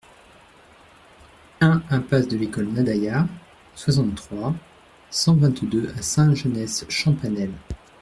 [1.61, 3.27] un impasse de l'École Nadaillat,
[3.75, 4.55] soixante-trois,
[5.11, 7.53] cent vingt-deux à Saint-Genès-Champanelle